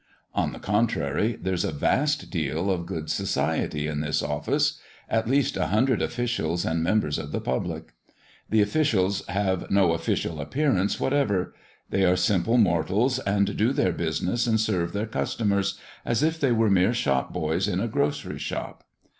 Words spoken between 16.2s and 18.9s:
if they were mere shopboys in a grocery shop.